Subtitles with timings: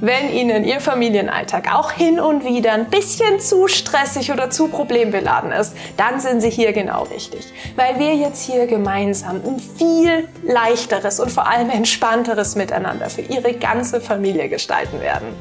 [0.00, 5.50] Wenn Ihnen Ihr Familienalltag auch hin und wieder ein bisschen zu stressig oder zu problembeladen
[5.50, 7.52] ist, dann sind Sie hier genau richtig.
[7.74, 13.54] Weil wir jetzt hier gemeinsam ein viel leichteres und vor allem entspannteres Miteinander für Ihre
[13.54, 15.34] ganze Familie gestalten werden.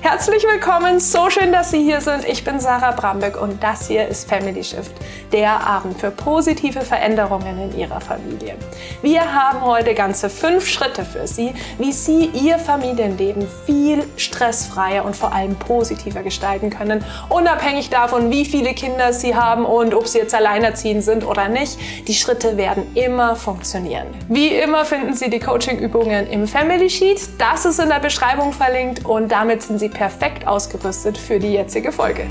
[0.00, 2.24] Herzlich willkommen, so schön, dass Sie hier sind.
[2.24, 4.92] Ich bin Sarah Brambeck und das hier ist Family Shift,
[5.32, 8.54] der Abend für positive Veränderungen in Ihrer Familie.
[9.02, 15.16] Wir haben heute ganze fünf Schritte für Sie, wie Sie Ihr Familienleben viel stressfreier und
[15.16, 20.18] vor allem positiver gestalten können, unabhängig davon, wie viele Kinder sie haben und ob sie
[20.18, 21.78] jetzt alleinerziehend sind oder nicht.
[22.08, 24.06] Die Schritte werden immer funktionieren.
[24.28, 27.20] Wie immer finden Sie die Coaching-Übungen im Family Sheet.
[27.38, 31.92] Das ist in der Beschreibung verlinkt und damit sind Sie perfekt ausgerüstet für die jetzige
[31.92, 32.26] Folge.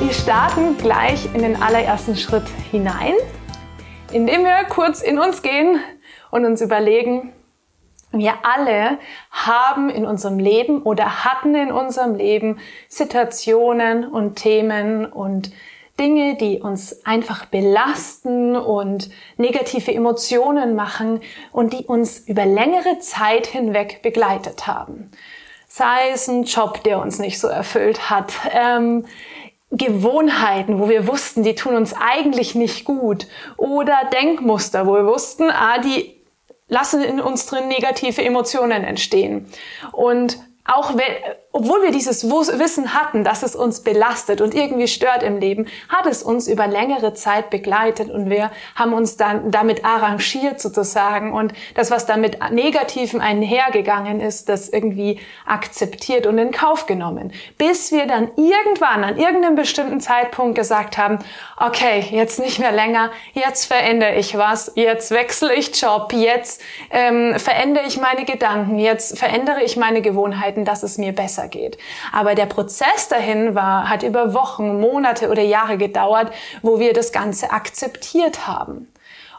[0.00, 3.14] Wir starten gleich in den allerersten Schritt hinein,
[4.12, 5.80] indem wir kurz in uns gehen,
[6.34, 7.32] und uns überlegen,
[8.10, 8.98] wir alle
[9.30, 15.52] haben in unserem Leben oder hatten in unserem Leben Situationen und Themen und
[16.00, 21.20] Dinge, die uns einfach belasten und negative Emotionen machen
[21.52, 25.12] und die uns über längere Zeit hinweg begleitet haben.
[25.68, 29.04] Sei es ein Job, der uns nicht so erfüllt hat, ähm,
[29.70, 35.48] Gewohnheiten, wo wir wussten, die tun uns eigentlich nicht gut, oder Denkmuster, wo wir wussten,
[35.50, 36.23] ah, die
[36.68, 39.46] lassen in uns drin negative Emotionen entstehen.
[39.92, 45.22] Und auch wenn, obwohl wir dieses Wissen hatten, dass es uns belastet und irgendwie stört
[45.22, 49.84] im Leben, hat es uns über längere Zeit begleitet und wir haben uns dann damit
[49.84, 56.86] arrangiert sozusagen und das, was damit Negativen einhergegangen ist, das irgendwie akzeptiert und in Kauf
[56.86, 57.32] genommen.
[57.56, 61.20] Bis wir dann irgendwann an irgendeinem bestimmten Zeitpunkt gesagt haben,
[61.56, 66.60] okay, jetzt nicht mehr länger, jetzt verändere ich was, jetzt wechsle ich Job, jetzt
[66.90, 71.78] ähm, verändere ich meine Gedanken, jetzt verändere ich meine Gewohnheiten, dass es mir besser geht.
[72.12, 76.32] Aber der Prozess dahin war, hat über Wochen, Monate oder Jahre gedauert,
[76.62, 78.88] wo wir das Ganze akzeptiert haben.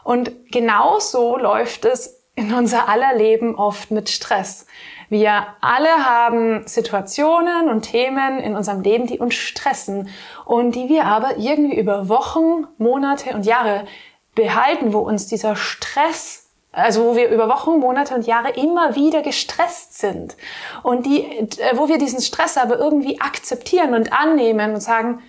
[0.04, 4.66] Und genauso läuft es in unser aller Leben oft mit Stress.
[5.08, 10.10] Wir alle haben Situationen und Themen in unserem Leben, die uns stressen
[10.44, 13.86] und die wir aber irgendwie über Wochen, Monate und Jahre
[14.34, 16.45] behalten, wo uns dieser Stress,
[16.76, 20.36] also wo wir über Wochen, Monate und Jahre immer wieder gestresst sind
[20.82, 25.22] und die, äh, wo wir diesen Stress aber irgendwie akzeptieren und annehmen und sagen,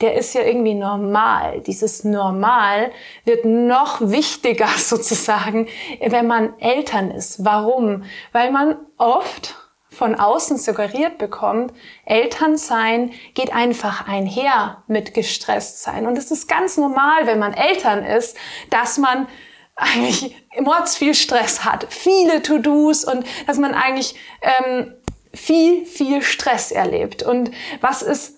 [0.00, 1.60] der ist ja irgendwie normal.
[1.60, 2.90] Dieses Normal
[3.24, 5.68] wird noch wichtiger sozusagen,
[6.04, 7.44] wenn man Eltern ist.
[7.44, 8.04] Warum?
[8.32, 9.54] Weil man oft
[9.88, 11.72] von außen suggeriert bekommt,
[12.04, 16.06] Elternsein geht einfach einher mit gestresst sein.
[16.06, 18.36] Und es ist ganz normal, wenn man Eltern ist,
[18.70, 19.28] dass man
[19.76, 24.94] eigentlich mords viel Stress hat, viele To-Dos und dass man eigentlich ähm,
[25.32, 27.22] viel, viel Stress erlebt.
[27.22, 28.34] Und was ist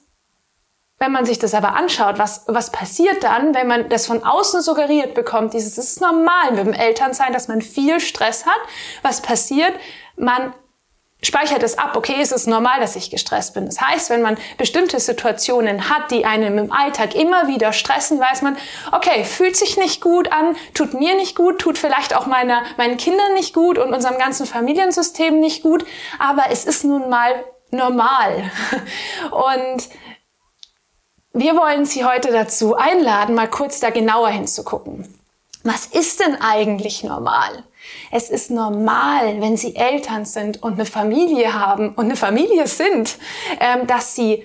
[0.99, 4.63] wenn man sich das aber anschaut, was, was passiert dann, wenn man das von außen
[4.63, 8.61] suggeriert bekommt, dieses, es ist normal mit dem Elternsein, dass man viel Stress hat.
[9.03, 9.75] Was passiert?
[10.17, 10.55] Man
[11.23, 13.67] speichert es ab, okay, es ist normal, dass ich gestresst bin.
[13.67, 18.43] Das heißt, wenn man bestimmte Situationen hat, die einem im Alltag immer wieder stressen, weiß
[18.43, 18.57] man,
[18.93, 22.97] okay, fühlt sich nicht gut an, tut mir nicht gut, tut vielleicht auch meiner, meinen
[22.97, 25.85] Kindern nicht gut und unserem ganzen Familiensystem nicht gut,
[26.19, 28.51] aber es ist nun mal normal.
[29.31, 29.89] Und
[31.33, 35.13] wir wollen Sie heute dazu einladen, mal kurz da genauer hinzugucken.
[35.65, 37.65] Was ist denn eigentlich normal?
[38.11, 43.19] Es ist normal, wenn Sie Eltern sind und eine Familie haben und eine Familie sind,
[43.61, 44.45] ähm, dass Sie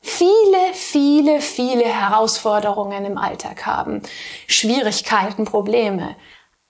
[0.00, 4.02] viele, viele, viele Herausforderungen im Alltag haben,
[4.46, 6.16] Schwierigkeiten, Probleme.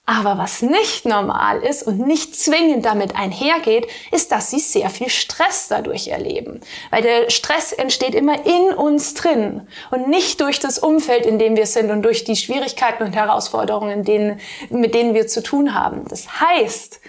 [0.09, 5.09] Aber was nicht normal ist und nicht zwingend damit einhergeht, ist, dass sie sehr viel
[5.09, 6.61] Stress dadurch erleben.
[6.91, 11.57] Weil der Stress entsteht immer in uns drin und nicht durch das Umfeld, in dem
[11.57, 14.39] wir sind und durch die Schwierigkeiten und Herausforderungen, denen,
[14.69, 16.05] mit denen wir zu tun haben.
[16.07, 17.01] Das heißt,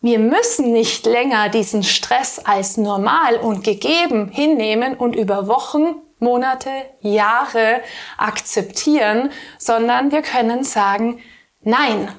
[0.00, 6.70] wir müssen nicht länger diesen Stress als normal und gegeben hinnehmen und über Wochen, Monate,
[7.02, 7.82] Jahre
[8.16, 11.20] akzeptieren, sondern wir können sagen,
[11.64, 12.14] Nein,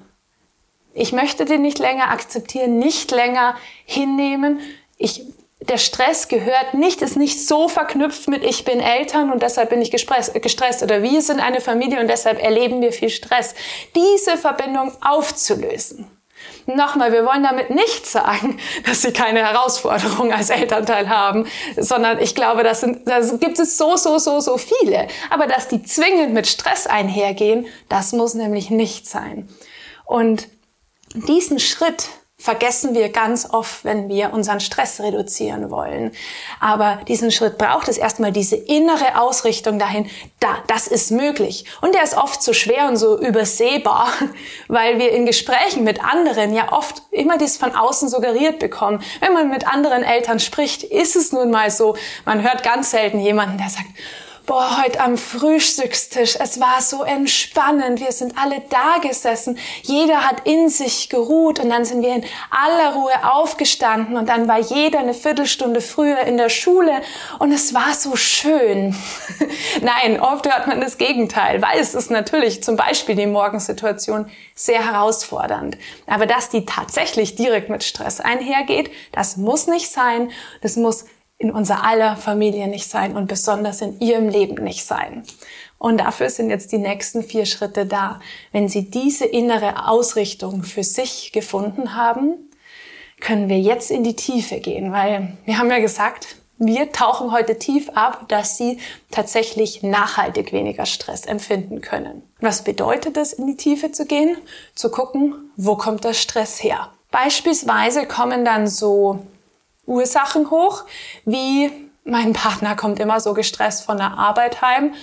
[0.93, 3.55] ich möchte den nicht länger akzeptieren, nicht länger
[3.85, 4.59] hinnehmen.
[4.97, 5.23] Ich,
[5.59, 9.81] der Stress gehört nicht, ist nicht so verknüpft mit ich bin Eltern und deshalb bin
[9.81, 13.55] ich gestresst oder wir sind eine Familie und deshalb erleben wir viel Stress.
[13.95, 16.07] Diese Verbindung aufzulösen.
[16.67, 21.45] Nochmal, wir wollen damit nicht sagen, dass sie keine Herausforderungen als Elternteil haben,
[21.77, 25.07] sondern ich glaube, das, sind, das gibt es so, so, so, so viele.
[25.29, 29.47] Aber dass die zwingend mit Stress einhergehen, das muss nämlich nicht sein.
[30.05, 30.47] Und
[31.13, 32.07] diesen Schritt
[32.37, 36.11] vergessen wir ganz oft, wenn wir unseren Stress reduzieren wollen.
[36.59, 40.09] Aber diesen Schritt braucht es erstmal diese innere Ausrichtung dahin,
[40.41, 41.65] da, das ist möglich.
[41.81, 44.09] Und der ist oft so schwer und so übersehbar,
[44.67, 49.01] weil wir in Gesprächen mit anderen ja oft immer dies von außen suggeriert bekommen.
[49.21, 51.95] Wenn man mit anderen Eltern spricht, ist es nun mal so,
[52.25, 53.87] man hört ganz selten jemanden, der sagt,
[54.45, 60.45] boah, heute am Frühstückstisch, es war so entspannend, wir sind alle da gesessen, jeder hat
[60.45, 64.99] in sich geruht und dann sind wir in aller Ruhe aufgestanden und dann war jeder
[64.99, 67.01] eine Viertelstunde früher in der Schule
[67.39, 68.95] und es war so schön.
[69.81, 74.85] Nein, oft hört man das Gegenteil, weil es ist natürlich zum Beispiel die Morgensituation sehr
[74.85, 75.77] herausfordernd.
[76.07, 80.31] Aber dass die tatsächlich direkt mit Stress einhergeht, das muss nicht sein.
[80.61, 81.05] Das muss
[81.37, 85.23] in unser aller Familie nicht sein und besonders in ihrem Leben nicht sein.
[85.77, 88.19] Und dafür sind jetzt die nächsten vier Schritte da.
[88.51, 92.49] Wenn Sie diese innere Ausrichtung für sich gefunden haben,
[93.19, 97.59] können wir jetzt in die Tiefe gehen, weil wir haben ja gesagt, wir tauchen heute
[97.59, 98.79] tief ab, dass Sie
[99.11, 102.23] tatsächlich nachhaltig weniger Stress empfinden können.
[102.39, 104.37] Was bedeutet es, in die Tiefe zu gehen?
[104.73, 106.91] Zu gucken, wo kommt der Stress her?
[107.11, 109.19] Beispielsweise kommen dann so
[109.85, 110.83] Ursachen hoch,
[111.25, 111.71] wie
[112.03, 114.93] mein Partner kommt immer so gestresst von der Arbeit heim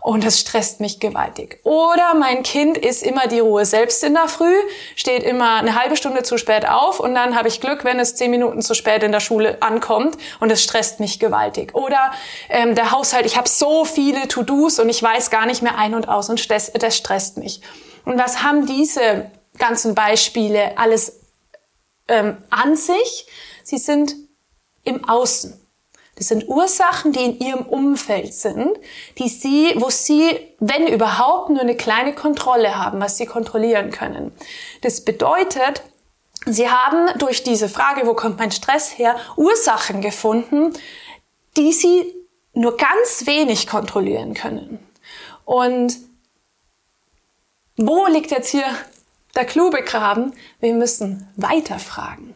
[0.00, 1.60] und es stresst mich gewaltig.
[1.64, 4.54] Oder mein Kind ist immer die Ruhe selbst in der Früh,
[4.96, 8.14] steht immer eine halbe Stunde zu spät auf und dann habe ich Glück, wenn es
[8.14, 11.74] zehn Minuten zu spät in der Schule ankommt und es stresst mich gewaltig.
[11.74, 12.12] Oder
[12.48, 15.94] ähm, der Haushalt, ich habe so viele To-Dos und ich weiß gar nicht mehr ein
[15.94, 17.60] und aus und das, das stresst mich.
[18.04, 21.20] Und was haben diese ganzen Beispiele alles
[22.08, 23.26] ähm, an sich?
[23.64, 24.14] Sie sind
[24.84, 25.60] im Außen.
[26.16, 28.76] Das sind Ursachen, die in ihrem Umfeld sind,
[29.18, 34.30] die sie, wo sie, wenn überhaupt, nur eine kleine Kontrolle haben, was sie kontrollieren können.
[34.82, 35.82] Das bedeutet,
[36.44, 40.74] sie haben durch diese Frage, wo kommt mein Stress her, Ursachen gefunden,
[41.56, 42.12] die sie
[42.52, 44.78] nur ganz wenig kontrollieren können.
[45.46, 45.96] Und
[47.78, 48.66] wo liegt jetzt hier
[49.34, 50.34] der Clou begraben?
[50.60, 52.34] Wir müssen weiterfragen.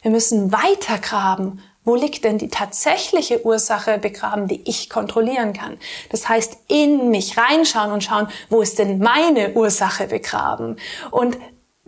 [0.00, 5.78] Wir müssen weitergraben wo liegt denn die tatsächliche Ursache begraben, die ich kontrollieren kann?
[6.10, 10.76] Das heißt, in mich reinschauen und schauen, wo ist denn meine Ursache begraben?
[11.10, 11.38] Und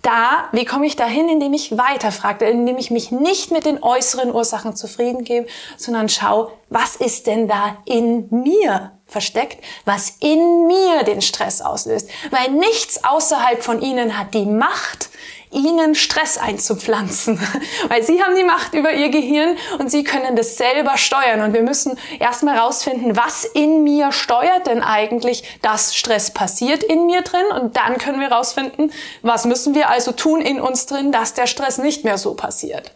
[0.02, 4.34] da, wie komme ich dahin, indem ich weiterfrage, indem ich mich nicht mit den äußeren
[4.34, 5.46] Ursachen zufrieden gebe,
[5.76, 12.08] sondern schaue, was ist denn da in mir versteckt, was in mir den Stress auslöst.
[12.30, 15.10] Weil nichts außerhalb von ihnen hat die Macht,
[15.52, 17.38] ihnen Stress einzupflanzen,
[17.88, 21.52] weil sie haben die Macht über ihr Gehirn und sie können das selber steuern und
[21.52, 27.22] wir müssen erstmal rausfinden, was in mir steuert denn eigentlich, dass Stress passiert in mir
[27.22, 31.34] drin und dann können wir rausfinden, was müssen wir also tun in uns drin, dass
[31.34, 32.92] der Stress nicht mehr so passiert.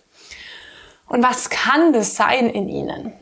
[1.08, 3.12] Und was kann das sein in ihnen?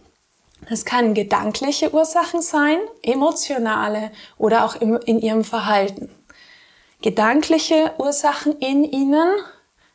[0.68, 6.10] Das können gedankliche Ursachen sein, emotionale oder auch in ihrem Verhalten.
[7.04, 9.28] Gedankliche Ursachen in ihnen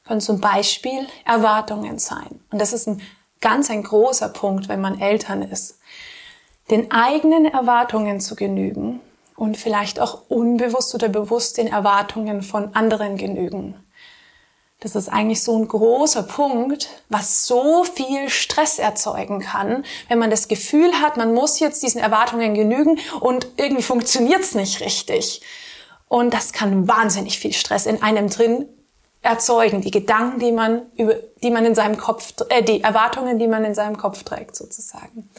[0.06, 2.40] können zum Beispiel Erwartungen sein.
[2.52, 3.02] Und das ist ein
[3.42, 5.80] ganz ein großer Punkt, wenn man Eltern ist.
[6.70, 9.00] Den eigenen Erwartungen zu genügen
[9.36, 13.74] und vielleicht auch unbewusst oder bewusst den Erwartungen von anderen genügen.
[14.80, 20.30] Das ist eigentlich so ein großer Punkt, was so viel Stress erzeugen kann, wenn man
[20.30, 25.42] das Gefühl hat, man muss jetzt diesen Erwartungen genügen und irgendwie funktioniert's nicht richtig.
[26.10, 28.68] Und das kann wahnsinnig viel Stress in einem drin
[29.22, 29.82] erzeugen.
[29.82, 33.64] Die Gedanken, die man über, die man in seinem Kopf, äh, die Erwartungen, die man
[33.64, 35.30] in seinem Kopf trägt, sozusagen.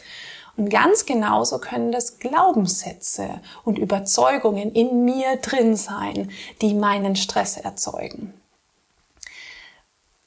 [0.56, 7.56] Und ganz genauso können das Glaubenssätze und Überzeugungen in mir drin sein, die meinen Stress
[7.56, 8.34] erzeugen.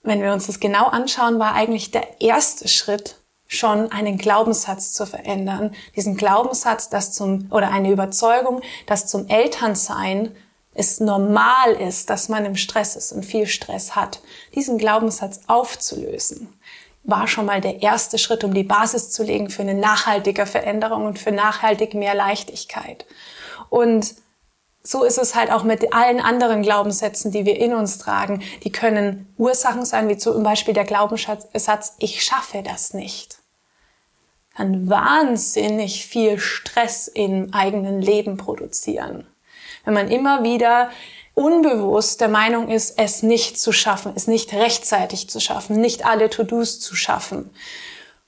[0.02, 3.16] Wenn wir uns das genau anschauen, war eigentlich der erste Schritt
[3.56, 5.76] schon einen Glaubenssatz zu verändern.
[5.96, 10.36] Diesen Glaubenssatz, dass zum, oder eine Überzeugung, dass zum Elternsein
[10.76, 14.22] es normal ist, dass man im Stress ist und viel Stress hat.
[14.56, 16.60] Diesen Glaubenssatz aufzulösen,
[17.04, 21.06] war schon mal der erste Schritt, um die Basis zu legen für eine nachhaltige Veränderung
[21.06, 23.06] und für nachhaltig mehr Leichtigkeit.
[23.70, 24.16] Und
[24.82, 28.42] so ist es halt auch mit allen anderen Glaubenssätzen, die wir in uns tragen.
[28.64, 33.43] Die können Ursachen sein, wie zum Beispiel der Glaubenssatz, ich schaffe das nicht
[34.56, 39.28] kann wahnsinnig viel Stress im eigenen Leben produzieren.
[39.84, 40.92] Wenn man immer wieder
[41.34, 46.30] unbewusst der Meinung ist, es nicht zu schaffen, es nicht rechtzeitig zu schaffen, nicht alle
[46.30, 47.50] To-Dos zu schaffen.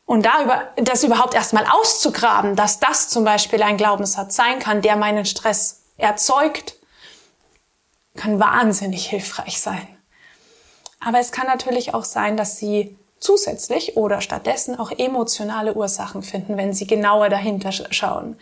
[0.06, 4.82] Und da über, das überhaupt erstmal auszugraben, dass das zum Beispiel ein Glaubenssatz sein kann,
[4.82, 6.76] der meinen Stress erzeugt,
[8.16, 9.88] kann wahnsinnig hilfreich sein.
[11.00, 16.58] Aber es kann natürlich auch sein, dass sie zusätzlich oder stattdessen auch emotionale Ursachen finden,
[16.58, 18.38] wenn sie genauer dahinter schauen.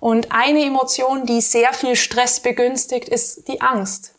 [0.00, 4.14] Und eine Emotion, die sehr viel Stress begünstigt, ist die Angst.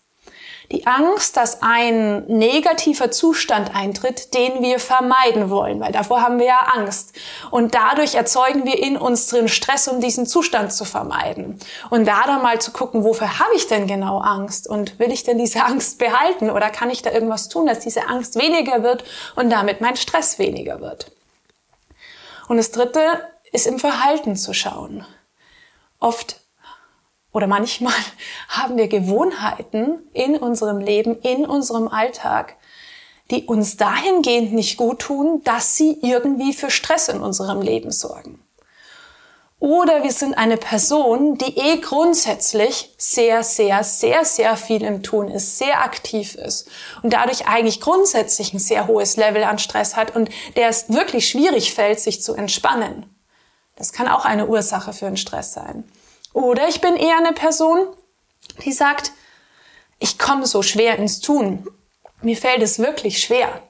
[0.71, 6.45] Die Angst, dass ein negativer Zustand eintritt, den wir vermeiden wollen, weil davor haben wir
[6.45, 7.13] ja Angst.
[7.51, 11.59] Und dadurch erzeugen wir in uns drin Stress, um diesen Zustand zu vermeiden.
[11.89, 14.67] Und da dann mal zu gucken, wofür habe ich denn genau Angst?
[14.67, 16.49] Und will ich denn diese Angst behalten?
[16.49, 19.03] Oder kann ich da irgendwas tun, dass diese Angst weniger wird
[19.35, 21.11] und damit mein Stress weniger wird?
[22.47, 23.01] Und das dritte
[23.51, 25.05] ist im Verhalten zu schauen.
[25.99, 26.42] Oft
[27.33, 27.93] oder manchmal
[28.47, 32.55] haben wir Gewohnheiten in unserem Leben, in unserem Alltag,
[33.31, 38.39] die uns dahingehend nicht gut tun, dass sie irgendwie für Stress in unserem Leben sorgen.
[39.63, 45.29] Oder wir sind eine Person, die eh grundsätzlich sehr, sehr, sehr, sehr viel im Tun
[45.29, 46.67] ist, sehr aktiv ist
[47.01, 51.29] und dadurch eigentlich grundsätzlich ein sehr hohes Level an Stress hat und der es wirklich
[51.29, 53.05] schwierig fällt, sich zu entspannen.
[53.77, 55.85] Das kann auch eine Ursache für einen Stress sein.
[56.33, 57.87] Oder ich bin eher eine Person,
[58.65, 59.11] die sagt,
[59.99, 61.67] ich komme so schwer ins Tun.
[62.21, 63.61] Mir fällt es wirklich schwer.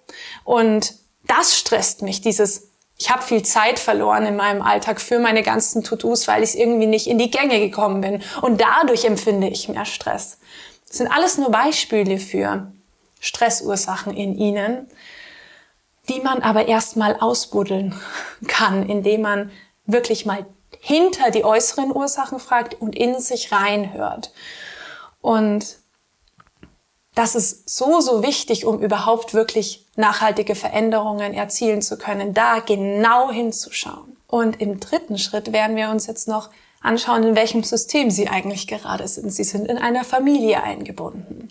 [0.43, 0.95] Und
[1.27, 5.83] das stresst mich, dieses, ich habe viel Zeit verloren in meinem Alltag für meine ganzen
[5.83, 8.23] To-Dos, weil ich irgendwie nicht in die Gänge gekommen bin.
[8.41, 10.37] Und dadurch empfinde ich mehr Stress.
[10.87, 12.71] Das sind alles nur Beispiele für
[13.19, 14.87] Stressursachen in ihnen,
[16.09, 17.99] die man aber erstmal ausbuddeln
[18.47, 19.51] kann, indem man
[19.85, 20.45] wirklich mal
[20.85, 24.33] hinter die äußeren Ursachen fragt und in sich reinhört.
[25.21, 25.77] Und
[27.15, 33.31] das ist so, so wichtig, um überhaupt wirklich nachhaltige Veränderungen erzielen zu können, da genau
[33.31, 34.17] hinzuschauen.
[34.27, 36.49] Und im dritten Schritt werden wir uns jetzt noch
[36.81, 39.31] anschauen, in welchem System Sie eigentlich gerade sind.
[39.31, 41.47] Sie sind in einer Familie eingebunden.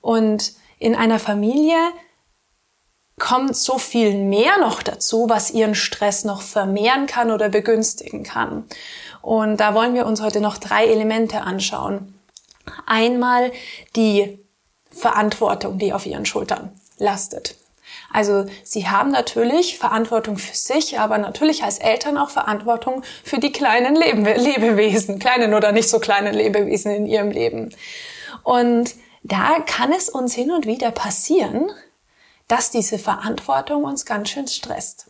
[0.00, 1.76] Und in einer Familie
[3.18, 8.64] kommt so viel mehr noch dazu, was ihren Stress noch vermehren kann oder begünstigen kann.
[9.22, 12.14] Und da wollen wir uns heute noch drei Elemente anschauen.
[12.86, 13.52] Einmal
[13.96, 14.38] die
[14.90, 17.56] Verantwortung, die auf ihren Schultern lastet.
[18.12, 23.52] Also sie haben natürlich Verantwortung für sich, aber natürlich als Eltern auch Verantwortung für die
[23.52, 27.74] kleinen Lebewesen, kleinen oder nicht so kleinen Lebewesen in ihrem Leben.
[28.42, 31.70] Und da kann es uns hin und wieder passieren,
[32.48, 35.06] dass diese Verantwortung uns ganz schön stresst.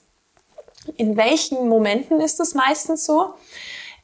[0.97, 3.35] In welchen Momenten ist es meistens so?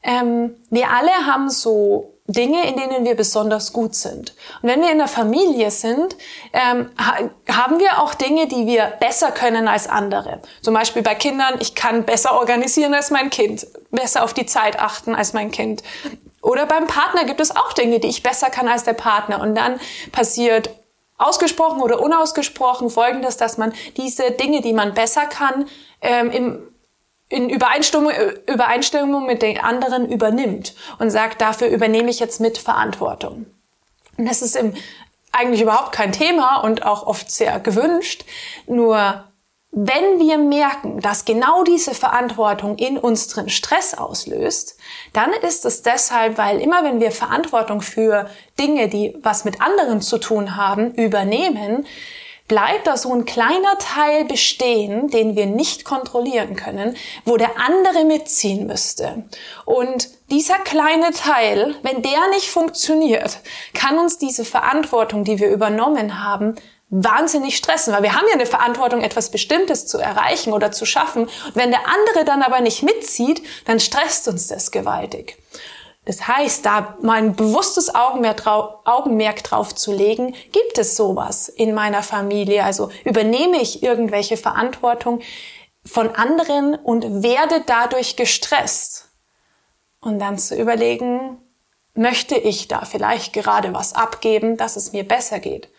[0.03, 4.33] Ähm, wir alle haben so Dinge, in denen wir besonders gut sind.
[4.61, 6.15] Und wenn wir in der Familie sind,
[6.53, 10.41] ähm, ha haben wir auch Dinge, die wir besser können als andere.
[10.61, 14.79] Zum Beispiel bei Kindern, ich kann besser organisieren als mein Kind, besser auf die Zeit
[14.79, 15.83] achten als mein Kind.
[16.41, 19.41] Oder beim Partner gibt es auch Dinge, die ich besser kann als der Partner.
[19.41, 19.79] Und dann
[20.11, 20.69] passiert
[21.23, 25.67] ausgesprochen oder unausgesprochen folgendes, dass man diese Dinge, die man besser kann,
[26.01, 26.67] ähm, im,
[27.29, 28.11] in Übereinstimmung,
[28.47, 33.45] Übereinstimmung mit den anderen übernimmt und sagt, dafür übernehme ich jetzt mit Verantwortung.
[34.17, 34.75] Und das ist im,
[35.31, 38.23] eigentlich überhaupt kein Thema und auch oft sehr gewünscht.
[38.67, 39.23] Nur
[39.75, 44.77] wenn wir merken, dass genau diese Verantwortung in uns drin Stress auslöst,
[45.13, 49.99] dann ist es deshalb, weil immer wenn wir Verantwortung für Dinge, die was mit anderen
[49.99, 51.87] zu tun haben, übernehmen,
[52.47, 58.05] bleibt da so ein kleiner Teil bestehen, den wir nicht kontrollieren können, wo der andere
[58.05, 59.23] mitziehen müsste.
[59.65, 63.39] Und dieser kleine Teil, wenn der nicht funktioniert,
[63.73, 66.55] kann uns diese Verantwortung, die wir übernommen haben,
[66.95, 71.23] wahnsinnig stressen, weil wir haben ja eine Verantwortung, etwas Bestimmtes zu erreichen oder zu schaffen.
[71.23, 75.37] Und wenn der andere dann aber nicht mitzieht, dann stresst uns das gewaltig.
[76.05, 81.49] Das heißt, da mal ein bewusstes Augenmerk drauf, Augenmerk drauf zu legen, gibt es sowas
[81.49, 82.63] in meiner Familie?
[82.63, 85.21] Also übernehme ich irgendwelche Verantwortung
[85.85, 89.09] von anderen und werde dadurch gestresst?
[89.99, 91.37] Und dann zu überlegen,
[91.95, 95.69] möchte ich da vielleicht gerade was abgeben, dass es mir besser geht?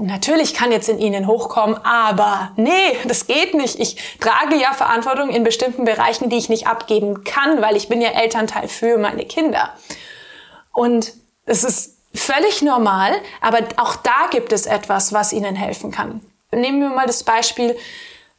[0.00, 3.80] Natürlich kann jetzt in Ihnen hochkommen, aber nee, das geht nicht.
[3.80, 8.00] Ich trage ja Verantwortung in bestimmten Bereichen, die ich nicht abgeben kann, weil ich bin
[8.00, 9.72] ja Elternteil für meine Kinder.
[10.72, 11.14] Und
[11.46, 16.20] es ist völlig normal, aber auch da gibt es etwas, was Ihnen helfen kann.
[16.52, 17.76] Nehmen wir mal das Beispiel,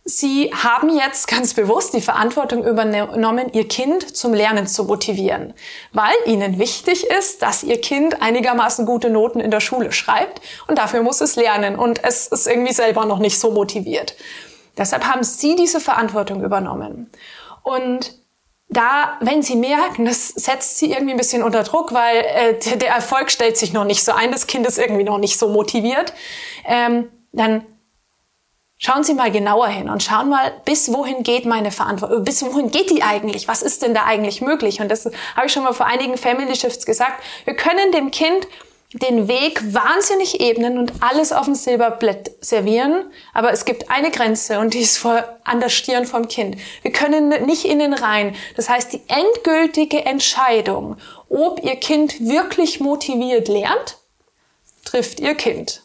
[0.10, 5.54] Sie haben jetzt ganz bewusst die Verantwortung übernommen, Ihr Kind zum Lernen zu motivieren,
[5.94, 10.80] weil Ihnen wichtig ist, dass Ihr Kind einigermaßen gute Noten in der Schule schreibt und
[10.80, 14.16] dafür muss es lernen und es ist irgendwie selber noch nicht so motiviert.
[14.80, 17.12] Deshalb haben Sie diese Verantwortung übernommen.
[17.62, 18.16] Und
[18.68, 22.90] da, wenn Sie merken, das setzt Sie irgendwie ein bisschen unter Druck, weil äh, der
[22.90, 26.14] Erfolg stellt sich noch nicht so ein, das Kind ist irgendwie noch nicht so motiviert,
[26.66, 27.64] ähm, dann
[28.82, 32.72] Schauen Sie mal genauer hin und schauen mal, bis wohin geht meine Verantwortung, bis wohin
[32.72, 33.50] geht die eigentlich?
[33.50, 34.80] Was ist denn da eigentlich möglich?
[34.80, 35.06] Und das
[35.36, 37.22] habe ich schon mal vor einigen Family Shifts gesagt.
[37.44, 38.48] Wir können dem Kind
[38.94, 44.60] den Weg wahnsinnig ebnen und alles auf dem Silberblett servieren, aber es gibt eine Grenze
[44.60, 46.56] und die ist vor, an der Stirn vom Kind.
[46.82, 48.34] Wir können nicht in den rein.
[48.56, 50.96] Das heißt, die endgültige Entscheidung,
[51.28, 53.98] ob Ihr Kind wirklich motiviert lernt,
[54.86, 55.84] trifft Ihr Kind.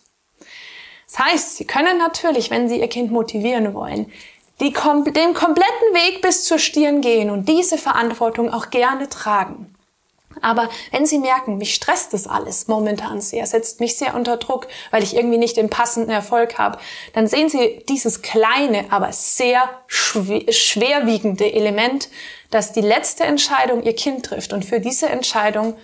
[1.14, 4.10] Das heißt, Sie können natürlich, wenn Sie Ihr Kind motivieren wollen,
[4.60, 9.72] die, den kompletten Weg bis zur Stirn gehen und diese Verantwortung auch gerne tragen.
[10.40, 14.66] Aber wenn Sie merken, mich stresst das alles momentan sehr, setzt mich sehr unter Druck,
[14.90, 16.78] weil ich irgendwie nicht den passenden Erfolg habe,
[17.12, 22.08] dann sehen Sie dieses kleine, aber sehr schwerwiegende Element,
[22.50, 24.52] dass die letzte Entscheidung Ihr Kind trifft.
[24.52, 25.76] Und für diese Entscheidung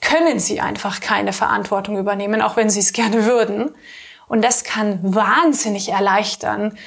[0.00, 3.72] können Sie einfach keine Verantwortung übernehmen, auch wenn Sie es gerne würden.
[4.32, 6.78] Und das kann wahnsinnig erleichtern,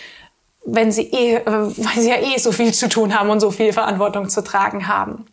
[0.65, 3.71] wenn sie eh, weil sie ja eh so viel zu tun haben und so viel
[3.71, 5.27] Verantwortung zu tragen haben.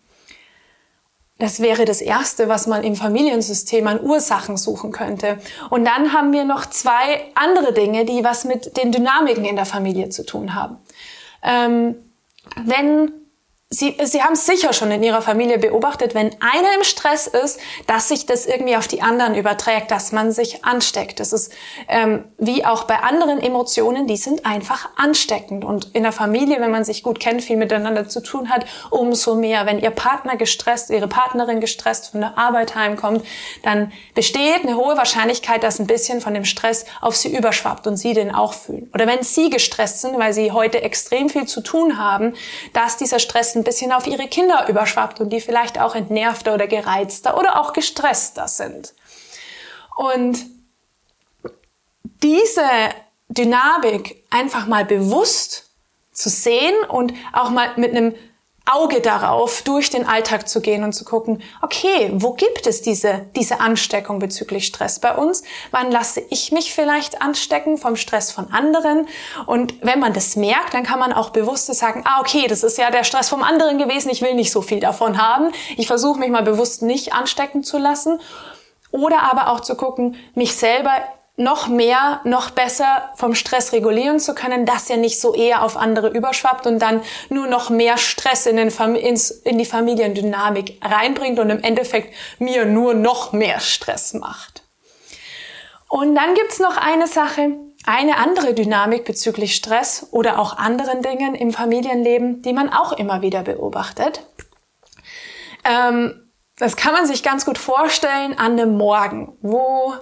[1.39, 5.39] Das wäre das Erste, was man im Familiensystem an Ursachen suchen könnte.
[5.71, 9.65] Und dann haben wir noch zwei andere Dinge, die was mit den Dynamiken in der
[9.65, 10.77] Familie zu tun haben.
[11.43, 11.95] Ähm,
[12.63, 13.11] wenn
[13.73, 18.09] Sie, Sie haben sicher schon in Ihrer Familie beobachtet, wenn einer im Stress ist, dass
[18.09, 21.21] sich das irgendwie auf die anderen überträgt, dass man sich ansteckt.
[21.21, 21.51] Das ist
[21.89, 25.65] ähm, wie auch bei anderen Emotionen, die sind einfach ansteckend.
[25.65, 29.37] Und in der Familie, wenn man sich gut kennt, viel miteinander zu tun hat, umso
[29.37, 29.65] mehr.
[29.65, 33.25] Wenn Ihr Partner gestresst, Ihre Partnerin gestresst von der Arbeit heimkommt,
[33.63, 37.97] dann besteht eine hohe Wahrscheinlichkeit, dass ein bisschen von dem Stress auf Sie überschwappt und
[37.97, 38.91] Sie den auch fühlen.
[38.93, 42.35] Oder wenn Sie gestresst sind, weil Sie heute extrem viel zu tun haben,
[42.75, 46.67] dass dieser Stress ein bisschen auf ihre Kinder überschwappt und die vielleicht auch entnervter oder
[46.67, 48.93] gereizter oder auch gestresster sind.
[49.97, 50.45] Und
[52.23, 52.67] diese
[53.29, 55.71] Dynamik einfach mal bewusst
[56.13, 58.15] zu sehen und auch mal mit einem
[58.71, 63.27] Auge darauf, durch den Alltag zu gehen und zu gucken, okay, wo gibt es diese,
[63.35, 65.43] diese Ansteckung bezüglich Stress bei uns?
[65.73, 69.09] Wann lasse ich mich vielleicht anstecken vom Stress von anderen?
[69.47, 72.79] Und wenn man das merkt, dann kann man auch bewusst sagen, ah, okay, das ist
[72.79, 75.53] ja der Stress vom anderen gewesen, ich will nicht so viel davon haben.
[75.77, 78.21] Ich versuche mich mal bewusst nicht anstecken zu lassen.
[78.93, 80.93] Oder aber auch zu gucken, mich selber
[81.37, 85.77] noch mehr, noch besser vom Stress regulieren zu können, dass er nicht so eher auf
[85.77, 91.39] andere überschwappt und dann nur noch mehr Stress in, den ins, in die Familiendynamik reinbringt
[91.39, 94.63] und im Endeffekt mir nur noch mehr Stress macht.
[95.89, 97.51] Und dann gibt's noch eine Sache,
[97.85, 103.23] eine andere Dynamik bezüglich Stress oder auch anderen Dingen im Familienleben, die man auch immer
[103.23, 104.25] wieder beobachtet.
[105.65, 109.95] Ähm, das kann man sich ganz gut vorstellen an einem Morgen, wo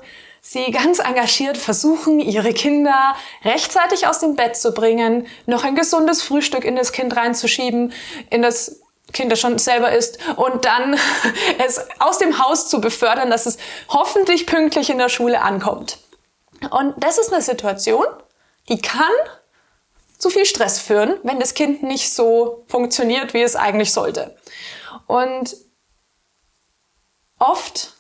[0.51, 6.23] sie ganz engagiert versuchen, ihre Kinder rechtzeitig aus dem Bett zu bringen, noch ein gesundes
[6.25, 7.93] Frühstück in das Kind reinzuschieben,
[8.31, 8.81] in das
[9.13, 10.99] Kind, das schon selber ist, und dann
[11.65, 13.59] es aus dem Haus zu befördern, dass es
[13.91, 15.99] hoffentlich pünktlich in der Schule ankommt.
[16.71, 18.07] Und das ist eine Situation,
[18.69, 19.05] die kann
[20.19, 24.37] zu viel Stress führen, wenn das Kind nicht so funktioniert, wie es eigentlich sollte.
[25.07, 25.57] Und
[27.39, 27.93] oft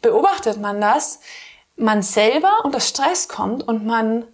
[0.00, 1.20] beobachtet man das,
[1.78, 4.26] man selber unter Stress kommt und man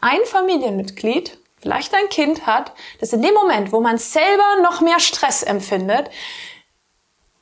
[0.00, 5.00] ein Familienmitglied, vielleicht ein Kind hat, das in dem Moment, wo man selber noch mehr
[5.00, 6.10] Stress empfindet,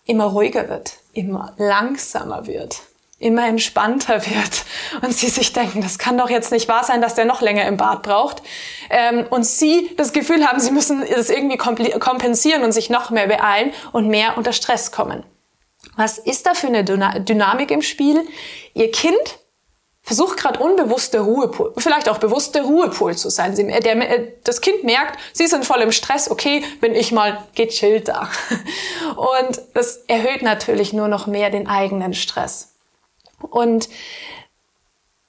[0.05, 2.81] immer ruhiger wird, immer langsamer wird,
[3.19, 4.65] immer entspannter wird
[5.03, 7.67] und sie sich denken, das kann doch jetzt nicht wahr sein, dass der noch länger
[7.67, 8.43] im Bad braucht
[8.91, 13.27] ähm, und sie das Gefühl haben, sie müssen es irgendwie kompensieren und sich noch mehr
[13.27, 15.25] beeilen und mehr unter Stress kommen.
[15.97, 18.27] Was ist da für eine Dynamik im Spiel?
[18.75, 19.39] Ihr Kind
[20.07, 23.57] versucht gerade unbewusst der Ruhepol, vielleicht auch bewusst der Ruhepol zu sein.
[23.57, 28.07] Sie, der, das Kind merkt, sie sind voll im Stress, okay, bin ich mal gechillt
[28.07, 28.31] da.
[29.17, 32.69] Und das erhöht natürlich nur noch mehr den eigenen Stress.
[33.41, 33.89] Und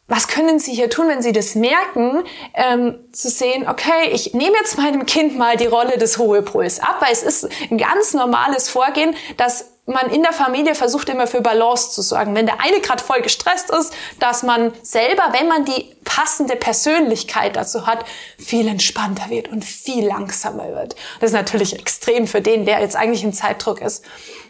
[0.08, 4.56] was können Sie hier tun, wenn Sie das merken, ähm, zu sehen, okay, ich nehme
[4.58, 8.70] jetzt meinem Kind mal die Rolle des Ruhepols ab, weil es ist ein ganz normales
[8.70, 12.36] Vorgehen, dass man in der Familie versucht immer für Balance zu sorgen.
[12.36, 17.56] Wenn der eine gerade voll gestresst ist, dass man selber, wenn man die passende Persönlichkeit
[17.56, 18.06] dazu hat,
[18.38, 20.96] viel entspannter wird und viel langsamer wird.
[21.20, 24.04] Das ist natürlich extrem für den, der jetzt eigentlich in Zeitdruck ist.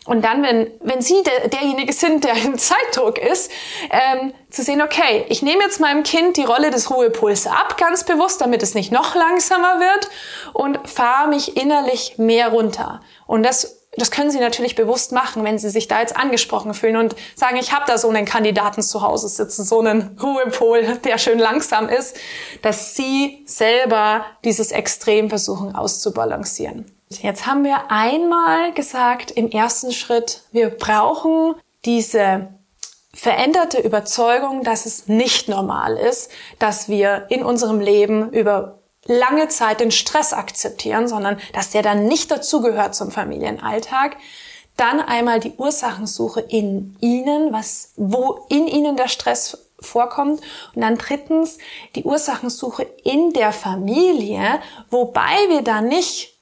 [0.07, 3.51] Und dann, wenn, wenn Sie der, derjenige sind, der in Zeitdruck ist,
[3.91, 8.05] ähm, zu sehen, okay, ich nehme jetzt meinem Kind die Rolle des Ruhepuls ab, ganz
[8.05, 10.09] bewusst, damit es nicht noch langsamer wird
[10.53, 13.01] und fahre mich innerlich mehr runter.
[13.27, 16.97] Und das das können Sie natürlich bewusst machen, wenn Sie sich da jetzt angesprochen fühlen
[16.97, 21.17] und sagen, ich habe da so einen Kandidaten zu Hause sitzen, so einen Ruhepol, der
[21.17, 22.15] schön langsam ist,
[22.61, 26.96] dass Sie selber dieses Extrem versuchen auszubalancieren.
[27.09, 32.49] Jetzt haben wir einmal gesagt im ersten Schritt, wir brauchen diese
[33.13, 39.79] veränderte Überzeugung, dass es nicht normal ist, dass wir in unserem Leben über lange Zeit
[39.79, 44.17] den Stress akzeptieren, sondern dass der dann nicht dazugehört zum Familienalltag.
[44.75, 50.41] Dann einmal die Ursachensuche in Ihnen, was, wo in Ihnen der Stress vorkommt.
[50.75, 51.57] Und dann drittens
[51.95, 56.36] die Ursachensuche in der Familie, wobei wir da nicht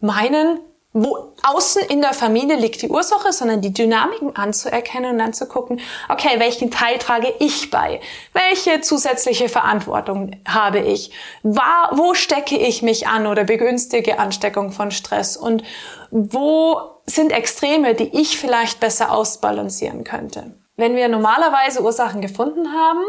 [0.00, 0.60] meinen,
[0.92, 5.46] wo außen in der Familie liegt die Ursache, sondern die Dynamiken anzuerkennen und dann zu
[5.46, 8.00] gucken, okay, welchen Teil trage ich bei?
[8.32, 11.12] Welche zusätzliche Verantwortung habe ich?
[11.42, 15.36] wo stecke ich mich an oder begünstige Ansteckung von Stress?
[15.36, 15.62] Und
[16.10, 20.54] wo sind Extreme, die ich vielleicht besser ausbalancieren könnte?
[20.76, 23.04] Wenn wir normalerweise Ursachen gefunden haben,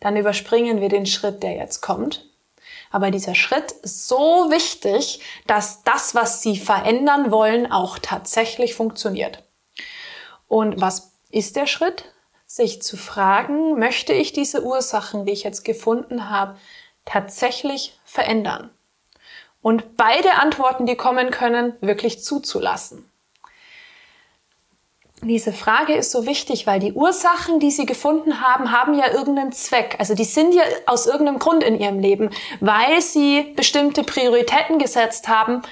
[0.00, 2.31] dann überspringen wir den Schritt, der jetzt kommt
[2.92, 9.42] aber dieser Schritt ist so wichtig, dass das, was Sie verändern wollen, auch tatsächlich funktioniert.
[10.46, 12.04] Und was ist der Schritt?
[12.46, 16.58] Sich zu fragen, möchte ich diese Ursachen, die ich jetzt gefunden habe,
[17.06, 18.68] tatsächlich verändern?
[19.62, 23.10] Und beide Antworten, die kommen können, wirklich zuzulassen.
[25.24, 29.52] Diese Frage ist so wichtig, weil die Ursachen, die sie gefunden haben, haben ja irgendeinen
[29.52, 29.94] Zweck.
[30.00, 35.28] Also die sind ja aus irgendeinem Grund in ihrem Leben, weil sie bestimmte Prioritäten gesetzt
[35.28, 35.62] haben,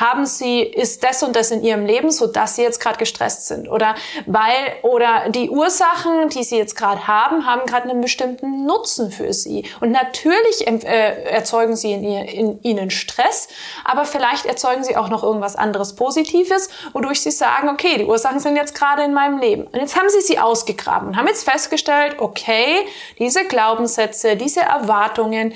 [0.00, 3.46] haben sie, ist das und das in ihrem Leben, so dass sie jetzt gerade gestresst
[3.46, 3.94] sind oder
[4.26, 9.32] weil, oder die Ursachen, die sie jetzt gerade haben, haben gerade einen bestimmten Nutzen für
[9.32, 9.64] sie.
[9.80, 13.48] Und natürlich äh, erzeugen sie in, ihr, in ihnen Stress,
[13.84, 18.40] aber vielleicht erzeugen sie auch noch irgendwas anderes Positives, wodurch sie sagen, okay, die Ursachen
[18.40, 19.64] sind jetzt gerade in meinem Leben.
[19.64, 22.86] Und jetzt haben sie sie ausgegraben und haben jetzt festgestellt, okay,
[23.18, 25.54] diese Glaubenssätze, diese Erwartungen,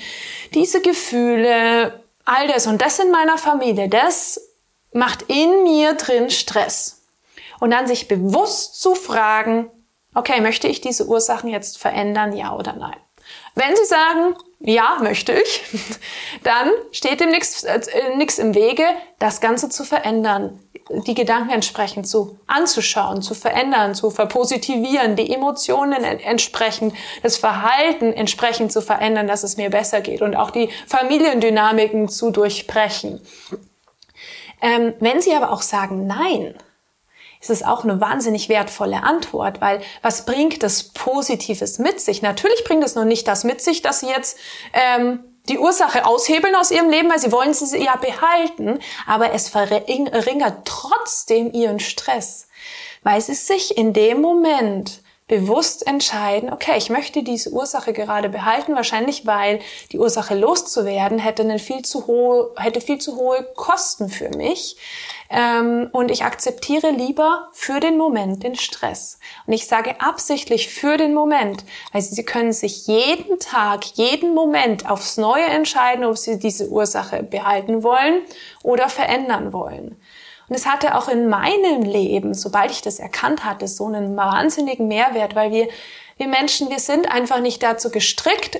[0.53, 4.41] diese Gefühle, all das und das in meiner Familie, das
[4.93, 7.01] macht in mir drin Stress.
[7.59, 9.69] Und dann sich bewusst zu fragen,
[10.13, 12.97] okay, möchte ich diese Ursachen jetzt verändern, ja oder nein?
[13.55, 15.63] Wenn Sie sagen, ja, möchte ich,
[16.43, 18.85] dann steht dem nichts äh, im Wege,
[19.19, 20.59] das Ganze zu verändern,
[20.89, 28.71] die Gedanken entsprechend zu anzuschauen, zu verändern, zu verpositivieren, die Emotionen entsprechend, das Verhalten entsprechend
[28.71, 33.21] zu verändern, dass es mir besser geht und auch die Familiendynamiken zu durchbrechen.
[34.61, 36.55] Ähm, wenn Sie aber auch sagen Nein,
[37.41, 42.21] ist es auch eine wahnsinnig wertvolle Antwort, weil was bringt das Positives mit sich?
[42.21, 44.37] Natürlich bringt es noch nicht das mit sich, dass Sie jetzt
[44.71, 49.49] ähm, die Ursache aushebeln aus ihrem Leben, weil sie wollen sie ja behalten, aber es
[49.49, 52.47] verringert trotzdem ihren Stress,
[53.03, 58.75] weil sie sich in dem Moment bewusst entscheiden, okay, ich möchte diese Ursache gerade behalten,
[58.75, 59.59] wahrscheinlich weil
[59.91, 64.77] die Ursache loszuwerden hätte, einen viel zu hohe, hätte viel zu hohe Kosten für mich.
[65.35, 69.17] Ähm, und ich akzeptiere lieber für den Moment den Stress.
[69.47, 74.87] Und ich sage absichtlich für den Moment, weil Sie können sich jeden Tag, jeden Moment
[74.87, 78.21] aufs Neue entscheiden, ob Sie diese Ursache behalten wollen
[78.61, 79.99] oder verändern wollen.
[80.49, 84.87] Und es hatte auch in meinem Leben, sobald ich das erkannt hatte, so einen wahnsinnigen
[84.87, 85.67] Mehrwert, weil wir,
[86.17, 88.59] wir Menschen, wir sind einfach nicht dazu gestrickt,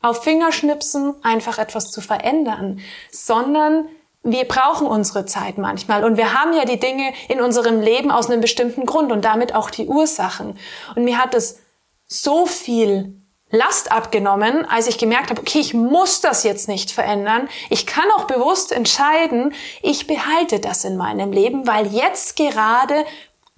[0.00, 3.88] auf Fingerschnipsen einfach etwas zu verändern, sondern
[4.22, 8.30] wir brauchen unsere Zeit manchmal und wir haben ja die Dinge in unserem Leben aus
[8.30, 10.58] einem bestimmten Grund und damit auch die Ursachen.
[10.94, 11.58] Und mir hat es
[12.06, 13.18] so viel
[13.50, 17.48] Last abgenommen, als ich gemerkt habe, okay, ich muss das jetzt nicht verändern.
[17.68, 23.04] Ich kann auch bewusst entscheiden, ich behalte das in meinem Leben, weil jetzt gerade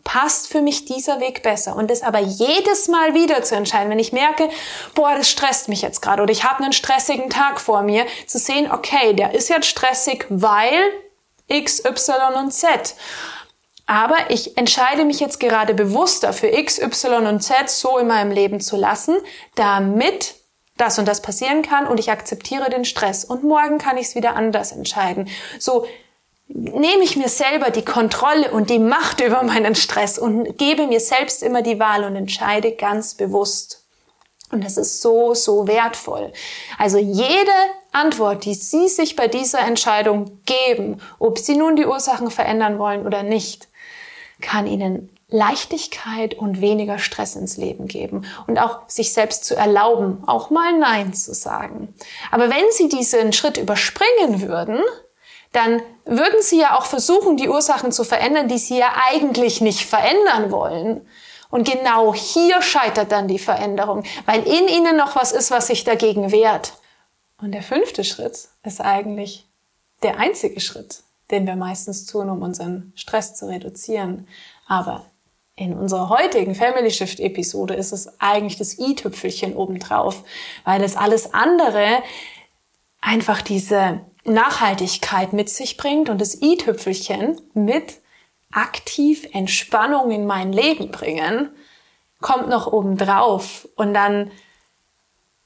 [0.04, 1.74] passt für mich dieser Weg besser.
[1.74, 4.48] Und das aber jedes Mal wieder zu entscheiden, wenn ich merke,
[4.94, 8.38] boah, das stresst mich jetzt gerade oder ich habe einen stressigen Tag vor mir, zu
[8.38, 10.78] sehen, okay, der ist jetzt stressig, weil
[11.48, 12.94] X, Y und Z.
[13.86, 18.30] Aber ich entscheide mich jetzt gerade bewusster für X, Y und Z so in meinem
[18.30, 19.16] Leben zu lassen,
[19.56, 20.36] damit
[20.76, 24.14] das und das passieren kann und ich akzeptiere den Stress und morgen kann ich es
[24.14, 25.28] wieder anders entscheiden.
[25.58, 25.86] So
[26.48, 31.00] nehme ich mir selber die Kontrolle und die Macht über meinen Stress und gebe mir
[31.00, 33.82] selbst immer die Wahl und entscheide ganz bewusst.
[34.50, 36.32] Und das ist so, so wertvoll.
[36.78, 37.50] Also jede
[37.92, 43.06] Antwort, die Sie sich bei dieser Entscheidung geben, ob Sie nun die Ursachen verändern wollen
[43.06, 43.68] oder nicht,
[44.40, 50.22] kann ihnen Leichtigkeit und weniger Stress ins Leben geben und auch sich selbst zu erlauben,
[50.26, 51.92] auch mal Nein zu sagen.
[52.30, 54.78] Aber wenn sie diesen Schritt überspringen würden,
[55.54, 59.86] dann würden sie ja auch versuchen, die Ursachen zu verändern, die sie ja eigentlich nicht
[59.86, 61.06] verändern wollen.
[61.48, 65.84] Und genau hier scheitert dann die Veränderung, weil in ihnen noch was ist, was sich
[65.84, 66.72] dagegen wehrt.
[67.40, 69.46] Und der fünfte Schritt ist eigentlich
[70.02, 74.26] der einzige Schritt, den wir meistens tun, um unseren Stress zu reduzieren.
[74.66, 75.04] Aber
[75.54, 80.24] in unserer heutigen Family Shift Episode ist es eigentlich das i-Tüpfelchen obendrauf,
[80.64, 82.02] weil das alles andere
[83.00, 88.00] einfach diese Nachhaltigkeit mit sich bringt und das i-Tüpfelchen mit
[88.52, 91.50] aktiv Entspannung in mein Leben bringen,
[92.20, 94.30] kommt noch obendrauf und dann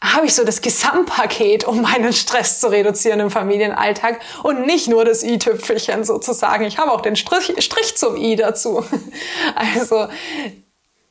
[0.00, 5.04] habe ich so das Gesamtpaket, um meinen Stress zu reduzieren im Familienalltag und nicht nur
[5.04, 6.64] das i-Tüpfelchen sozusagen.
[6.64, 8.84] Ich habe auch den Strich, Strich zum i dazu.
[9.56, 10.06] Also,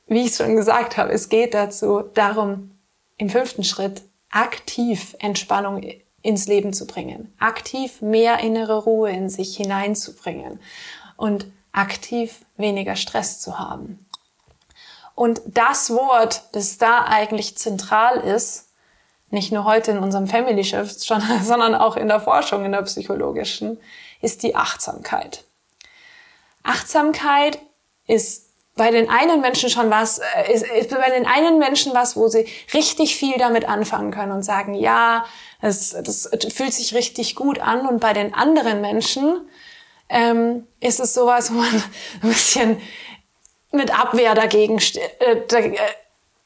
[0.08, 2.80] wie ich schon gesagt habe, es geht dazu darum,
[3.18, 5.82] im fünften Schritt aktiv Entspannung
[6.22, 10.60] ins Leben zu bringen, aktiv mehr innere Ruhe in sich hineinzubringen
[11.16, 14.06] und aktiv weniger Stress zu haben.
[15.16, 18.68] Und das Wort, das da eigentlich zentral ist,
[19.30, 21.00] nicht nur heute in unserem Family Shift,
[21.44, 23.80] sondern auch in der Forschung, in der psychologischen,
[24.22, 25.44] ist die Achtsamkeit.
[26.64, 27.60] Achtsamkeit
[28.08, 28.47] ist
[28.78, 32.28] bei den einen Menschen schon was, äh, ist, ist bei den einen Menschen was, wo
[32.28, 35.26] sie richtig viel damit anfangen können und sagen, ja,
[35.62, 37.86] das, das fühlt sich richtig gut an.
[37.88, 39.42] Und bei den anderen Menschen
[40.10, 41.84] ähm, ist es sowas, wo man
[42.22, 42.82] ein bisschen
[43.72, 44.80] mit Abwehr dagegen
[45.20, 45.76] äh, äh,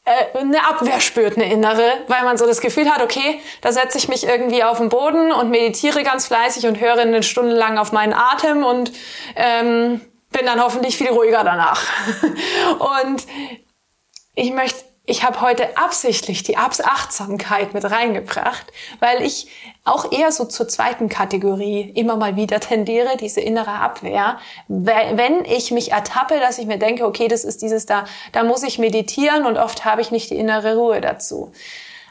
[0.03, 3.99] äh, eine Abwehr spürt, eine innere, weil man so das Gefühl hat, okay, da setze
[3.99, 7.77] ich mich irgendwie auf den Boden und meditiere ganz fleißig und höre eine Stunde lang
[7.77, 8.91] auf meinen Atem und
[9.35, 11.83] ähm, bin dann hoffentlich viel ruhiger danach.
[12.79, 13.25] und
[14.35, 18.65] ich möchte ich habe heute absichtlich die Achtsamkeit mit reingebracht,
[18.99, 19.47] weil ich
[19.83, 24.37] auch eher so zur zweiten Kategorie immer mal wieder tendiere, diese innere Abwehr.
[24.67, 28.61] Wenn ich mich ertappe, dass ich mir denke, okay, das ist dieses da, da muss
[28.61, 31.51] ich meditieren und oft habe ich nicht die innere Ruhe dazu.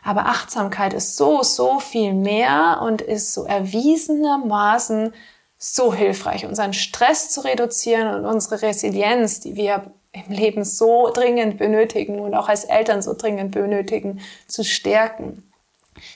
[0.02, 5.14] Aber Achtsamkeit ist so, so viel mehr und ist so erwiesenermaßen
[5.62, 11.58] so hilfreich, unseren Stress zu reduzieren und unsere Resilienz, die wir im Leben so dringend
[11.58, 15.44] benötigen und auch als Eltern so dringend benötigen, zu stärken.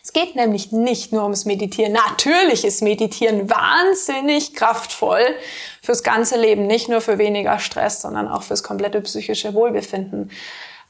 [0.03, 1.93] Es geht nämlich nicht nur ums Meditieren.
[1.93, 5.23] Natürlich ist Meditieren wahnsinnig kraftvoll
[5.83, 10.31] fürs ganze Leben, nicht nur für weniger Stress, sondern auch fürs komplette psychische Wohlbefinden.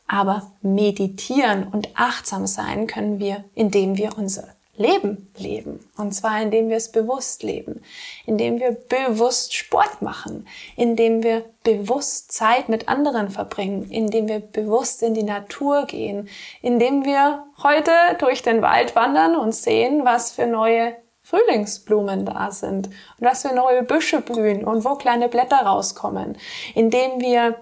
[0.06, 5.88] Aber meditieren und achtsam sein können wir, indem wir unser Leben leben.
[5.96, 7.82] Und zwar indem wir es bewusst leben,
[8.26, 15.02] indem wir bewusst Sport machen, indem wir bewusst Zeit mit anderen verbringen, indem wir bewusst
[15.02, 16.28] in die Natur gehen,
[16.60, 22.88] indem wir heute durch den Wald wandern und sehen, was für neue Frühlingsblumen da sind.
[22.88, 26.36] Und was für neue Büsche blühen und wo kleine Blätter rauskommen,
[26.74, 27.56] indem wir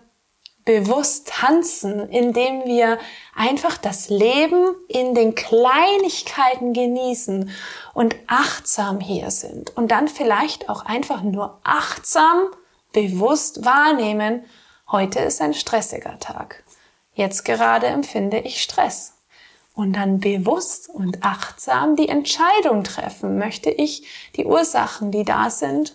[0.64, 2.98] bewusst tanzen, indem wir
[3.35, 7.51] einfach das Leben in den Kleinigkeiten genießen
[7.94, 12.46] und achtsam hier sind und dann vielleicht auch einfach nur achtsam,
[12.92, 14.44] bewusst wahrnehmen,
[14.90, 16.62] heute ist ein stressiger Tag.
[17.14, 19.14] Jetzt gerade empfinde ich Stress.
[19.75, 25.94] Und dann bewusst und achtsam die Entscheidung treffen, möchte ich die Ursachen, die da sind,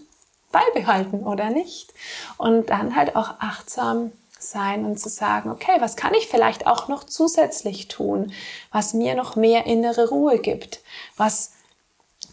[0.52, 1.94] beibehalten oder nicht.
[2.38, 6.88] Und dann halt auch achtsam sein und zu sagen, okay, was kann ich vielleicht auch
[6.88, 8.32] noch zusätzlich tun,
[8.72, 10.82] was mir noch mehr innere Ruhe gibt,
[11.16, 11.52] was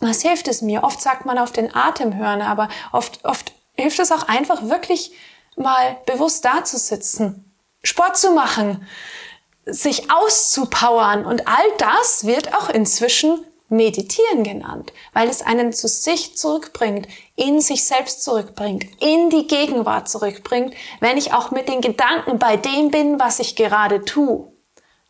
[0.00, 0.84] was hilft es mir?
[0.84, 5.12] Oft sagt man auf den Atem hören, aber oft, oft hilft es auch einfach wirklich
[5.56, 8.86] mal bewusst da zu sitzen, Sport zu machen,
[9.66, 13.44] sich auszupowern und all das wird auch inzwischen
[13.76, 17.06] Meditieren genannt, weil es einen zu sich zurückbringt,
[17.36, 22.56] in sich selbst zurückbringt, in die Gegenwart zurückbringt, wenn ich auch mit den Gedanken bei
[22.56, 24.53] dem bin, was ich gerade tue.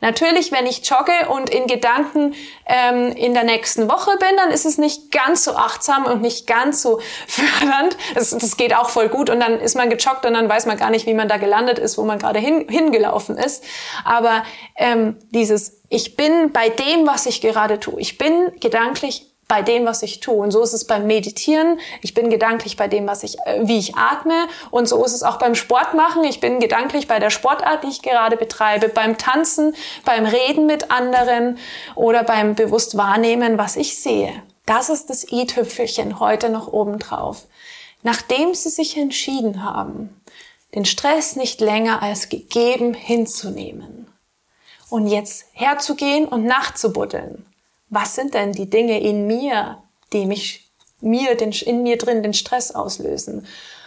[0.01, 2.35] Natürlich, wenn ich jogge und in Gedanken
[2.67, 6.47] ähm, in der nächsten Woche bin, dann ist es nicht ganz so achtsam und nicht
[6.47, 7.97] ganz so fördernd.
[8.15, 10.77] Das, das geht auch voll gut und dann ist man gejoggt und dann weiß man
[10.77, 13.65] gar nicht, wie man da gelandet ist, wo man gerade hin, hingelaufen ist.
[14.05, 14.45] Aber
[14.77, 18.01] ähm, dieses Ich bin bei dem, was ich gerade tue.
[18.01, 20.37] Ich bin gedanklich bei dem, was ich tue.
[20.37, 21.79] Und so ist es beim Meditieren.
[22.01, 24.47] Ich bin gedanklich bei dem, was ich, äh, wie ich atme.
[24.71, 26.25] Und so ist es auch beim Sport machen.
[26.25, 30.91] Ich bin gedanklich bei der Sportart, die ich gerade betreibe, beim Tanzen, beim Reden mit
[30.91, 31.59] anderen
[31.95, 34.43] oder beim bewusst wahrnehmen, was ich sehe.
[34.67, 37.43] Das ist das i-Tüpfelchen heute noch oben drauf.
[38.03, 40.21] Nachdem Sie sich entschieden haben,
[40.75, 44.09] den Stress nicht länger als gegeben hinzunehmen
[44.91, 47.47] und jetzt herzugehen und nachzubuddeln
[47.89, 50.65] was sind denn die Dinge in mir, die mich
[51.01, 53.47] mir den, in mir drin den Stress auslösen.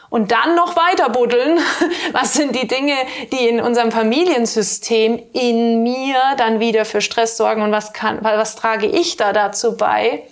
[0.10, 1.60] Und dann noch weiter buddeln.
[2.14, 2.96] Was sind die Dinge,
[3.34, 8.56] die in unserem Familiensystem in mir dann wieder für Stress sorgen und was kann, was
[8.56, 10.24] trage ich da dazu bei?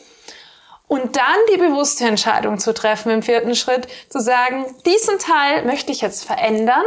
[0.87, 1.23] Und dann
[1.53, 6.23] die bewusste Entscheidung zu treffen im vierten Schritt, zu sagen, diesen Teil möchte ich jetzt
[6.23, 6.85] verändern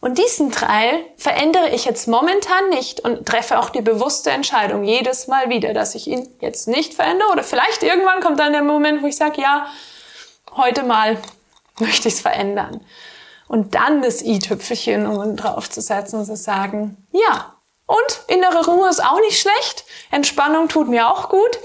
[0.00, 5.26] und diesen Teil verändere ich jetzt momentan nicht und treffe auch die bewusste Entscheidung jedes
[5.26, 7.30] Mal wieder, dass ich ihn jetzt nicht verändere.
[7.32, 9.66] Oder vielleicht irgendwann kommt dann der Moment, wo ich sage, ja,
[10.56, 11.18] heute mal
[11.80, 12.80] möchte ich es verändern.
[13.48, 17.54] Und dann das i-Tüpfelchen, um drauf zu setzen und zu sagen, ja.
[17.86, 19.84] Und innere Ruhe ist auch nicht schlecht.
[20.10, 21.58] Entspannung tut mir auch gut.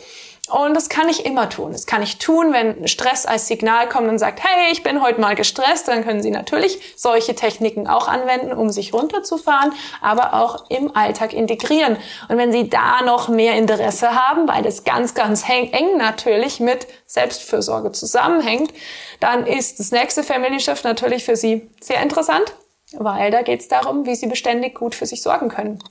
[0.49, 1.71] Und das kann ich immer tun.
[1.71, 5.21] Das kann ich tun, wenn Stress als Signal kommt und sagt, hey, ich bin heute
[5.21, 10.69] mal gestresst, dann können Sie natürlich solche Techniken auch anwenden, um sich runterzufahren, aber auch
[10.69, 11.95] im Alltag integrieren.
[12.27, 16.87] Und wenn Sie da noch mehr Interesse haben, weil das ganz, ganz eng natürlich mit
[17.05, 18.73] Selbstfürsorge zusammenhängt,
[19.21, 22.53] dann ist das nächste Family Shift natürlich für Sie sehr interessant,
[22.91, 25.81] weil da geht es darum, wie Sie beständig gut für sich sorgen können.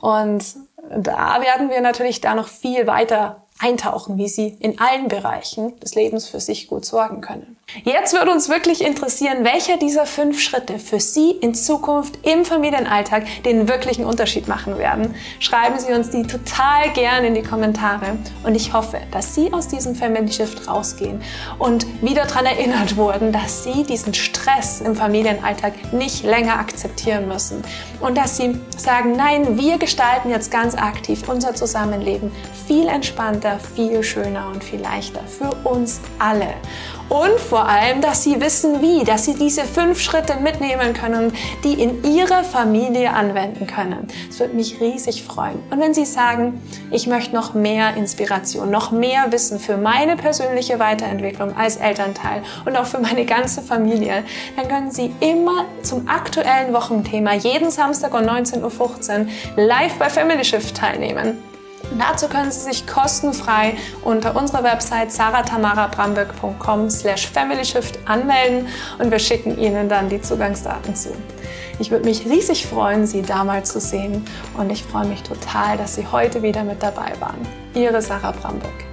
[0.00, 0.44] Und
[0.88, 5.94] da werden wir natürlich da noch viel weiter eintauchen, wie sie in allen Bereichen des
[5.94, 7.58] Lebens für sich gut sorgen können.
[7.84, 13.24] Jetzt würde uns wirklich interessieren, welcher dieser fünf Schritte für Sie in Zukunft im Familienalltag
[13.44, 15.14] den wirklichen Unterschied machen werden.
[15.38, 19.68] Schreiben Sie uns die total gern in die Kommentare und ich hoffe, dass Sie aus
[19.68, 21.22] diesem Family Shift rausgehen
[21.58, 27.62] und wieder daran erinnert wurden, dass Sie diesen Stress im Familienalltag nicht länger akzeptieren müssen
[28.00, 32.32] und dass Sie sagen, nein, wir gestalten jetzt ganz aktiv unser Zusammenleben
[32.66, 36.54] viel entspannter, viel schöner und viel leichter für uns alle.
[37.10, 41.32] Und vor allem, dass sie wissen wie, dass sie diese fünf Schritte mitnehmen können,
[41.64, 44.06] die in ihrer Familie anwenden können.
[44.28, 45.60] Es würde mich riesig freuen.
[45.70, 50.78] Und wenn Sie sagen, ich möchte noch mehr Inspiration, noch mehr Wissen für meine persönliche
[50.78, 54.22] Weiterentwicklung als Elternteil und auch für meine ganze Familie,
[54.56, 60.44] dann können Sie immer zum aktuellen Wochenthema jeden Samstag um 19.15 Uhr live bei Family
[60.44, 61.49] Shift teilnehmen.
[61.98, 69.58] Dazu können Sie sich kostenfrei unter unserer Website saratamarabramböck.com slash familyshift anmelden und wir schicken
[69.58, 71.10] Ihnen dann die Zugangsdaten zu.
[71.78, 74.24] Ich würde mich riesig freuen, Sie da mal zu sehen
[74.56, 77.40] und ich freue mich total, dass Sie heute wieder mit dabei waren.
[77.74, 78.89] Ihre Sarah Bramböck.